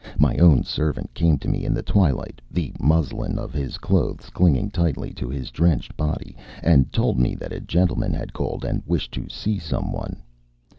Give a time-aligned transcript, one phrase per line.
[0.17, 4.71] My own servant came to me in the twilight, the muslin of his clothes clinging
[4.71, 9.11] tightly to his drenched body, and told me that a gentleman had called and wished
[9.13, 10.23] to see some one.